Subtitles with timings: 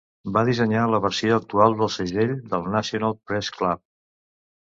[0.35, 3.83] Va dissenyar la versió actual del segell del National Press Club.